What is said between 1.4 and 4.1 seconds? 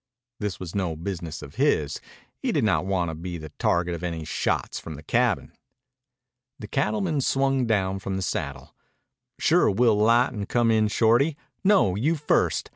of his. He did not want to be the target of